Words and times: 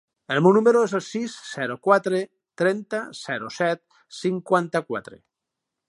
El 0.35 0.39
meu 0.45 0.53
número 0.57 0.79
es 0.85 0.95
el 0.99 1.03
sis, 1.07 1.35
zero, 1.49 1.75
quatre, 1.89 2.23
trenta, 2.63 3.03
zero, 3.21 3.53
set, 3.61 3.85
cinquanta-quatre. 4.23 5.25